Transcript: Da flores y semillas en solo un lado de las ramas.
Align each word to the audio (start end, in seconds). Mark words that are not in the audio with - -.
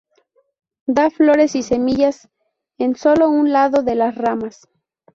Da 0.87 1.11
flores 1.11 1.53
y 1.55 1.61
semillas 1.61 2.27
en 2.79 2.95
solo 2.95 3.29
un 3.29 3.51
lado 3.51 3.83
de 3.83 3.93
las 3.93 4.15
ramas. 4.15 4.67